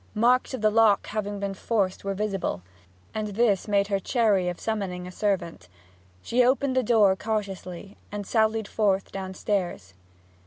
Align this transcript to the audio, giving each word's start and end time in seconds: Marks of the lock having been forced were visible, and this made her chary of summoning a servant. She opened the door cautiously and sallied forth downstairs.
Marks 0.15 0.55
of 0.55 0.61
the 0.61 0.71
lock 0.71 1.05
having 1.05 1.39
been 1.39 1.53
forced 1.53 2.03
were 2.03 2.15
visible, 2.15 2.63
and 3.13 3.27
this 3.35 3.67
made 3.67 3.89
her 3.89 3.99
chary 3.99 4.49
of 4.49 4.59
summoning 4.59 5.05
a 5.05 5.11
servant. 5.11 5.69
She 6.23 6.43
opened 6.43 6.75
the 6.75 6.81
door 6.81 7.15
cautiously 7.15 7.97
and 8.11 8.25
sallied 8.25 8.67
forth 8.67 9.11
downstairs. 9.11 9.93